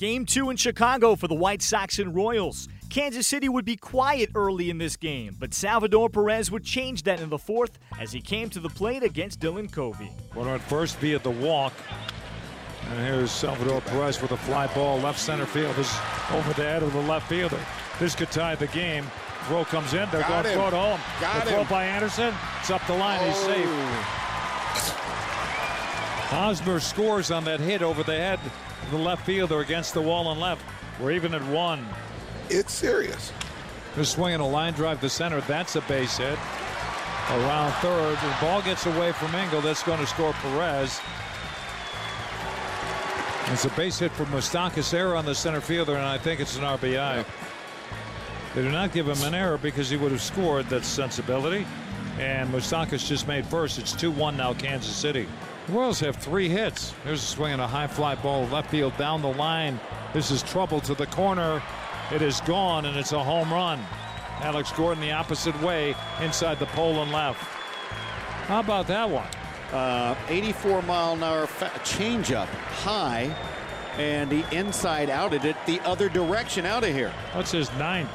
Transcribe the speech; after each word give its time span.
Game 0.00 0.24
two 0.24 0.48
in 0.48 0.56
Chicago 0.56 1.14
for 1.14 1.28
the 1.28 1.34
White 1.34 1.60
Sox 1.60 1.98
and 1.98 2.14
Royals. 2.14 2.70
Kansas 2.88 3.26
City 3.26 3.50
would 3.50 3.66
be 3.66 3.76
quiet 3.76 4.30
early 4.34 4.70
in 4.70 4.78
this 4.78 4.96
game, 4.96 5.36
but 5.38 5.52
Salvador 5.52 6.08
Perez 6.08 6.50
would 6.50 6.64
change 6.64 7.02
that 7.02 7.20
in 7.20 7.28
the 7.28 7.36
fourth 7.36 7.78
as 8.00 8.10
he 8.10 8.22
came 8.22 8.48
to 8.48 8.60
the 8.60 8.70
plate 8.70 9.02
against 9.02 9.40
Dylan 9.40 9.70
Covey. 9.70 10.10
Runner 10.34 10.54
at 10.54 10.62
first 10.62 10.96
via 11.00 11.18
the 11.18 11.30
walk. 11.30 11.74
And 12.88 12.98
here's 13.00 13.30
Salvador 13.30 13.82
Perez 13.82 14.22
with 14.22 14.30
a 14.30 14.38
fly 14.38 14.68
ball 14.68 14.96
left 15.00 15.18
center 15.18 15.44
field. 15.44 15.76
This 15.76 15.92
is 15.92 15.98
over 16.32 16.48
the 16.54 16.62
head 16.62 16.82
of 16.82 16.94
the 16.94 17.02
left 17.02 17.28
fielder. 17.28 17.60
This 17.98 18.14
could 18.14 18.30
tie 18.30 18.54
the 18.54 18.68
game. 18.68 19.04
Throw 19.48 19.66
comes 19.66 19.92
in. 19.92 20.08
They're 20.10 20.22
Got 20.22 20.30
going 20.30 20.44
to 20.44 20.52
throw 20.54 20.68
it 20.68 20.72
home. 20.72 21.00
Got 21.20 21.44
the 21.44 21.50
throw 21.50 21.60
him. 21.60 21.66
by 21.68 21.84
Anderson. 21.84 22.32
It's 22.60 22.70
up 22.70 22.80
the 22.86 22.96
line. 22.96 23.20
He's 23.28 23.36
safe. 23.36 23.66
Oh. 23.68 24.29
Hosmer 26.30 26.78
scores 26.78 27.32
on 27.32 27.42
that 27.44 27.58
hit 27.58 27.82
over 27.82 28.04
the 28.04 28.16
head 28.16 28.38
of 28.84 28.90
the 28.92 28.96
left 28.96 29.26
fielder 29.26 29.58
against 29.58 29.94
the 29.94 30.00
wall 30.00 30.30
and 30.30 30.40
left. 30.40 30.64
We're 31.00 31.10
even 31.10 31.34
at 31.34 31.42
one. 31.46 31.84
It's 32.48 32.72
serious. 32.72 33.32
They're 33.96 34.04
swinging 34.04 34.38
a 34.38 34.48
line 34.48 34.74
drive 34.74 35.00
to 35.00 35.08
center. 35.08 35.40
That's 35.40 35.74
a 35.74 35.80
base 35.82 36.18
hit. 36.18 36.38
Around 37.30 37.72
third. 37.80 38.16
The 38.18 38.36
ball 38.40 38.62
gets 38.62 38.86
away 38.86 39.10
from 39.10 39.34
Engel. 39.34 39.60
That's 39.60 39.82
going 39.82 39.98
to 39.98 40.06
score 40.06 40.32
Perez. 40.34 41.00
It's 43.46 43.64
a 43.64 43.70
base 43.70 43.98
hit 43.98 44.12
for 44.12 44.24
Moustakas 44.26 44.94
error 44.94 45.16
on 45.16 45.24
the 45.24 45.34
center 45.34 45.60
fielder, 45.60 45.96
and 45.96 46.06
I 46.06 46.16
think 46.16 46.38
it's 46.38 46.56
an 46.56 46.62
RBI. 46.62 47.24
They 48.54 48.62
do 48.62 48.70
not 48.70 48.92
give 48.92 49.08
him 49.08 49.20
an 49.24 49.34
error 49.34 49.58
because 49.58 49.90
he 49.90 49.96
would 49.96 50.12
have 50.12 50.22
scored. 50.22 50.66
That's 50.66 50.86
sensibility. 50.86 51.66
And 52.20 52.48
Moustakas 52.52 53.04
just 53.04 53.26
made 53.26 53.44
first. 53.44 53.80
It's 53.80 53.92
2 53.92 54.12
1 54.12 54.36
now, 54.36 54.54
Kansas 54.54 54.94
City. 54.94 55.26
The 55.66 55.72
Royals 55.72 56.00
have 56.00 56.16
three 56.16 56.48
hits. 56.48 56.94
There's 57.04 57.22
a 57.22 57.26
swing 57.26 57.52
and 57.52 57.62
a 57.62 57.66
high 57.66 57.86
fly 57.86 58.14
ball 58.14 58.46
left 58.46 58.70
field 58.70 58.96
down 58.96 59.22
the 59.22 59.32
line. 59.32 59.78
This 60.12 60.30
is 60.30 60.42
trouble 60.42 60.80
to 60.80 60.94
the 60.94 61.06
corner. 61.06 61.62
It 62.12 62.22
is 62.22 62.40
gone, 62.40 62.86
and 62.86 62.96
it's 62.96 63.12
a 63.12 63.22
home 63.22 63.52
run. 63.52 63.78
Alex 64.40 64.72
Gordon 64.72 65.02
the 65.02 65.12
opposite 65.12 65.60
way 65.62 65.94
inside 66.20 66.58
the 66.58 66.66
pole 66.66 67.02
and 67.02 67.12
left. 67.12 67.40
How 68.48 68.60
about 68.60 68.86
that 68.88 69.08
one? 69.08 69.28
Uh, 69.72 70.16
84 70.28 70.82
mile 70.82 71.12
an 71.12 71.22
hour 71.22 71.46
changeup 71.46 72.46
high, 72.46 73.32
and 73.96 74.32
he 74.32 74.44
inside 74.50 75.10
outed 75.10 75.44
it 75.44 75.56
the 75.66 75.78
other 75.80 76.08
direction 76.08 76.66
out 76.66 76.82
of 76.82 76.92
here. 76.92 77.12
That's 77.32 77.52
his 77.52 77.70
ninth. 77.74 78.10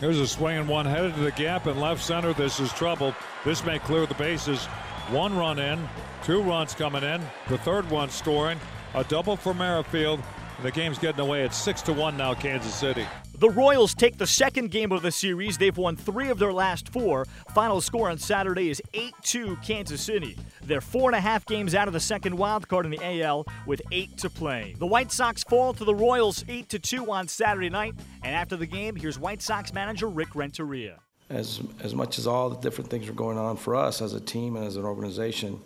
Here's 0.00 0.18
a 0.18 0.26
swing 0.26 0.58
and 0.58 0.68
one 0.68 0.84
headed 0.84 1.14
to 1.14 1.20
the 1.20 1.32
gap 1.32 1.66
in 1.66 1.80
left 1.80 2.02
center. 2.02 2.34
This 2.34 2.60
is 2.60 2.70
trouble. 2.72 3.14
This 3.44 3.64
may 3.64 3.78
clear 3.78 4.04
the 4.04 4.14
bases. 4.14 4.68
One 5.10 5.36
run 5.36 5.58
in, 5.58 5.86
two 6.24 6.40
runs 6.40 6.74
coming 6.74 7.02
in. 7.02 7.20
The 7.48 7.58
third 7.58 7.90
one 7.90 8.08
scoring. 8.08 8.58
A 8.94 9.04
double 9.04 9.36
for 9.36 9.52
Merrifield. 9.52 10.20
The 10.62 10.70
game's 10.70 10.98
getting 10.98 11.20
away. 11.20 11.42
It's 11.42 11.58
six 11.58 11.82
to 11.82 11.92
one 11.92 12.16
now, 12.16 12.32
Kansas 12.32 12.74
City. 12.74 13.04
The 13.38 13.50
Royals 13.50 13.92
take 13.92 14.16
the 14.16 14.26
second 14.26 14.70
game 14.70 14.92
of 14.92 15.02
the 15.02 15.10
series. 15.10 15.58
They've 15.58 15.76
won 15.76 15.96
three 15.96 16.30
of 16.30 16.38
their 16.38 16.52
last 16.52 16.88
four. 16.88 17.26
Final 17.54 17.82
score 17.82 18.08
on 18.08 18.16
Saturday 18.16 18.70
is 18.70 18.80
8 18.94 19.12
2 19.22 19.56
Kansas 19.56 20.00
City. 20.00 20.38
They're 20.62 20.80
four 20.80 21.10
and 21.10 21.16
a 21.16 21.20
half 21.20 21.44
games 21.44 21.74
out 21.74 21.86
of 21.86 21.92
the 21.92 22.00
second 22.00 22.38
wild 22.38 22.66
card 22.68 22.86
in 22.86 22.92
the 22.92 23.22
AL 23.22 23.44
with 23.66 23.82
eight 23.92 24.16
to 24.18 24.30
play. 24.30 24.74
The 24.78 24.86
White 24.86 25.12
Sox 25.12 25.44
fall 25.44 25.74
to 25.74 25.84
the 25.84 25.94
Royals 25.94 26.44
8 26.48 26.80
2 26.82 27.10
on 27.10 27.28
Saturday 27.28 27.68
night. 27.68 27.94
And 28.22 28.34
after 28.34 28.56
the 28.56 28.66
game, 28.66 28.96
here's 28.96 29.18
White 29.18 29.42
Sox 29.42 29.74
manager 29.74 30.08
Rick 30.08 30.34
Renteria. 30.34 31.00
As 31.30 31.60
as 31.80 31.94
much 31.94 32.18
as 32.18 32.26
all 32.26 32.50
the 32.50 32.60
different 32.60 32.90
things 32.90 33.08
are 33.08 33.14
going 33.14 33.38
on 33.38 33.56
for 33.56 33.74
us 33.74 34.02
as 34.02 34.14
a 34.14 34.20
team 34.20 34.56
and 34.56 34.64
as 34.66 34.76
an 34.76 34.84
organization, 34.84 35.60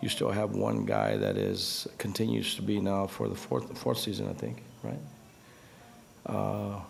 you 0.00 0.08
still 0.08 0.30
have 0.30 0.50
one 0.50 0.84
guy 0.84 1.16
that 1.16 1.36
is 1.36 1.88
continues 1.98 2.54
to 2.54 2.62
be 2.62 2.80
now 2.80 3.06
for 3.06 3.28
the 3.28 3.34
fourth 3.34 3.76
fourth 3.78 3.98
season, 3.98 4.28
I 4.28 4.34
think, 4.34 4.62
right? 4.82 5.00
Uh, 6.26 6.80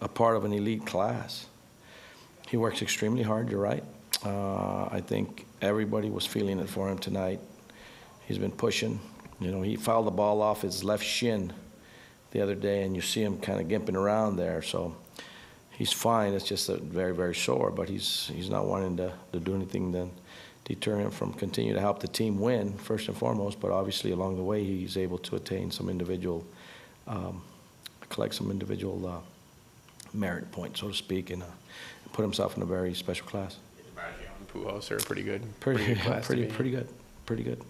a 0.00 0.08
part 0.08 0.36
of 0.36 0.44
an 0.44 0.52
elite 0.52 0.86
class. 0.86 1.46
He 2.48 2.56
works 2.56 2.82
extremely 2.82 3.22
hard. 3.22 3.50
You're 3.50 3.60
right. 3.60 3.84
Uh, 4.24 4.84
I 4.90 5.00
think 5.00 5.46
everybody 5.60 6.10
was 6.10 6.26
feeling 6.26 6.58
it 6.58 6.68
for 6.68 6.88
him 6.88 6.98
tonight. 6.98 7.40
He's 8.26 8.38
been 8.38 8.52
pushing. 8.52 9.00
You 9.40 9.50
know, 9.50 9.62
he 9.62 9.76
fouled 9.76 10.06
the 10.06 10.12
ball 10.12 10.42
off 10.42 10.62
his 10.62 10.84
left 10.84 11.04
shin 11.04 11.52
the 12.30 12.40
other 12.40 12.54
day, 12.54 12.82
and 12.82 12.94
you 12.94 13.02
see 13.02 13.22
him 13.22 13.38
kind 13.38 13.60
of 13.60 13.68
gimping 13.68 13.96
around 13.96 14.36
there. 14.36 14.62
So 14.62 14.96
he's 15.78 15.92
fine. 15.92 16.34
It's 16.34 16.44
just 16.44 16.68
a 16.68 16.76
very, 16.76 17.14
very 17.14 17.34
sore, 17.34 17.70
but 17.70 17.88
he's 17.88 18.30
he's 18.34 18.50
not 18.50 18.66
wanting 18.66 18.96
to, 18.98 19.12
to 19.32 19.40
do 19.40 19.54
anything 19.54 19.92
to 19.92 20.08
deter 20.64 20.96
him 20.98 21.10
from 21.10 21.32
continue 21.32 21.74
to 21.74 21.80
help 21.80 22.00
the 22.00 22.08
team 22.08 22.40
win 22.40 22.72
first 22.78 23.08
and 23.08 23.16
foremost. 23.16 23.60
But 23.60 23.70
obviously, 23.70 24.12
along 24.12 24.36
the 24.36 24.44
way, 24.44 24.64
he's 24.64 24.96
able 24.96 25.18
to 25.18 25.36
attain 25.36 25.70
some 25.70 25.88
individual, 25.88 26.44
um, 27.06 27.42
collect 28.08 28.34
some 28.34 28.50
individual 28.50 29.06
uh, 29.06 29.20
merit 30.14 30.50
points, 30.52 30.80
so 30.80 30.88
to 30.88 30.94
speak, 30.94 31.30
and 31.30 31.42
uh, 31.42 31.46
put 32.12 32.22
himself 32.22 32.56
in 32.56 32.62
a 32.62 32.66
very 32.66 32.94
special 32.94 33.26
class. 33.26 33.56
Pujols 34.52 34.90
are 34.90 34.98
pretty 34.98 35.22
good. 35.22 35.42
Pretty, 35.60 35.84
good 35.86 36.00
class 36.00 36.26
pretty, 36.26 36.46
pretty 36.46 36.70
good, 36.70 36.88
pretty 37.24 37.42
good. 37.42 37.62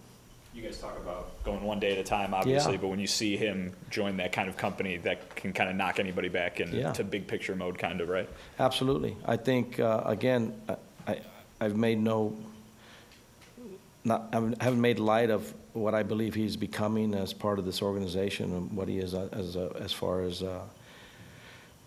You 0.55 0.61
guys 0.63 0.79
talk 0.79 0.99
about 0.99 1.43
going 1.45 1.63
one 1.63 1.81
day 1.81 1.93
at 1.93 1.99
a 1.99 2.05
time, 2.05 2.35
obviously, 2.35 2.73
Yeah. 2.75 2.79
but 2.79 2.89
when 2.89 2.99
you 3.01 3.07
see 3.07 3.37
him 3.39 3.73
join 3.91 4.19
that 4.19 4.33
kind 4.33 4.51
of 4.51 4.57
company, 4.59 4.99
that 4.99 5.35
can 5.35 5.53
kind 5.55 5.71
of 5.71 5.77
knock 5.77 5.99
anybody 5.99 6.29
back 6.29 6.61
into 6.61 6.77
Yeah. 6.77 6.93
big 6.93 7.27
picture 7.27 7.57
mode, 7.57 7.79
kind 7.79 8.01
of, 8.03 8.09
right? 8.11 8.29
Absolutely. 8.59 9.17
I 9.25 9.37
think, 9.39 9.81
uh, 9.81 10.03
again, 10.05 10.55
I- 10.69 10.77
I, 11.07 11.21
I've 11.61 11.77
made 11.77 11.99
no, 11.99 12.37
not, 14.05 14.29
I 14.33 14.37
haven't 14.65 14.81
made 14.81 14.99
light 14.99 15.31
of 15.31 15.53
what 15.73 15.95
I 15.95 16.03
believe 16.03 16.35
he's 16.35 16.57
becoming 16.57 17.15
as 17.15 17.33
part 17.33 17.59
of 17.59 17.65
this 17.65 17.81
organization 17.81 18.53
and 18.53 18.77
what 18.77 18.89
he 18.89 18.99
is 18.99 19.15
uh, 19.15 19.29
as, 19.33 19.57
a- 19.57 19.75
as 19.81 19.91
far 19.93 20.21
as 20.21 20.43
uh, 20.43 20.61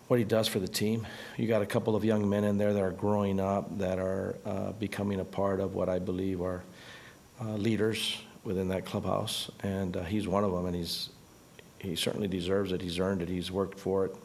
what 0.08 0.18
he 0.18 0.26
does 0.26 0.48
for 0.48 0.58
the 0.60 0.68
team. 0.68 1.06
You 1.38 1.48
got 1.48 1.62
a 1.62 1.66
couple 1.68 1.96
of 1.96 2.04
young 2.04 2.28
men 2.28 2.44
in 2.44 2.58
there 2.58 2.74
that 2.74 2.82
are 2.82 2.92
growing 2.92 3.40
up, 3.40 3.78
that 3.78 4.00
are 4.00 4.36
uh, 4.44 4.72
becoming 4.74 5.20
a 5.20 5.26
part 5.26 5.60
of 5.60 5.76
what 5.76 5.88
I 5.88 6.00
believe 6.00 6.42
are 6.42 6.64
uh, 7.40 7.54
leaders 7.58 8.18
within 8.46 8.70
that 8.70 8.86
clubhouse, 8.86 9.52
and 9.64 9.98
uh, 9.98 10.04
he's 10.04 10.28
one 10.28 10.44
of 10.44 10.52
them, 10.52 10.68
and 10.68 10.76
he's, 10.76 11.10
he 11.80 11.96
certainly 11.96 12.28
deserves 12.28 12.72
it. 12.72 12.82
He's 12.82 13.00
earned 13.00 13.22
it. 13.22 13.28
He's 13.28 13.52
worked 13.52 13.80
for 13.80 14.06
it. 14.06 14.16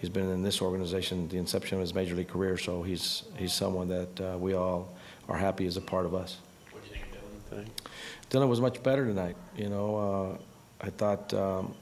He's 0.00 0.08
been 0.08 0.30
in 0.30 0.42
this 0.42 0.62
organization 0.62 1.28
the 1.28 1.36
inception 1.36 1.76
of 1.76 1.82
his 1.82 1.94
major 1.94 2.14
league 2.14 2.28
career, 2.28 2.56
so 2.56 2.82
he's 2.82 3.24
he's 3.36 3.52
someone 3.52 3.88
that 3.88 4.20
uh, 4.20 4.38
we 4.38 4.54
all 4.54 4.96
are 5.28 5.36
happy 5.36 5.66
is 5.66 5.76
a 5.76 5.82
part 5.82 6.06
of 6.06 6.14
us. 6.14 6.38
What 6.70 6.82
do 6.82 6.88
you 6.88 6.94
think 6.94 7.12
of 7.12 7.20
Dylan 7.20 7.50
tonight? 7.50 7.90
Dylan 8.30 8.48
was 8.48 8.62
much 8.62 8.82
better 8.82 9.04
tonight. 9.04 9.36
You 9.56 9.68
know, 9.68 10.38
uh, 10.80 10.86
I 10.86 10.88
thought 10.88 11.34
um, 11.34 11.74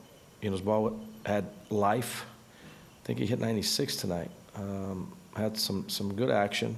you 0.43 0.51
know 0.51 0.57
his 0.57 0.61
ball 0.61 0.99
had 1.25 1.47
life. 1.71 2.27
I 3.05 3.07
think 3.07 3.21
he 3.21 3.27
hit 3.27 3.39
96 3.39 3.95
tonight. 3.95 4.33
Um, 4.57 5.13
had 5.37 5.57
some 5.57 5.89
some 5.89 6.13
good 6.13 6.31
action. 6.31 6.77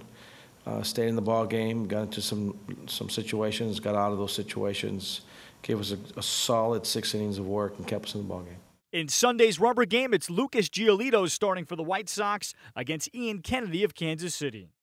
Uh, 0.70 0.84
stayed 0.84 1.08
in 1.08 1.16
the 1.16 1.22
ball 1.22 1.46
game. 1.46 1.88
Got 1.88 2.02
into 2.02 2.22
some 2.22 2.56
some 2.86 3.10
situations. 3.10 3.80
Got 3.80 3.96
out 3.96 4.12
of 4.12 4.18
those 4.18 4.32
situations. 4.32 5.22
Gave 5.62 5.80
us 5.80 5.90
a, 5.92 5.98
a 6.16 6.22
solid 6.22 6.86
six 6.86 7.12
innings 7.12 7.38
of 7.38 7.46
work 7.46 7.76
and 7.76 7.86
kept 7.86 8.06
us 8.06 8.14
in 8.14 8.22
the 8.22 8.28
ball 8.28 8.42
game. 8.42 8.58
In 8.92 9.08
Sunday's 9.08 9.58
rubber 9.58 9.84
game, 9.84 10.14
it's 10.14 10.30
Lucas 10.30 10.68
Giolito 10.68 11.28
starting 11.28 11.64
for 11.64 11.74
the 11.74 11.82
White 11.82 12.08
Sox 12.08 12.54
against 12.76 13.12
Ian 13.14 13.40
Kennedy 13.40 13.82
of 13.82 13.94
Kansas 13.96 14.34
City. 14.34 14.70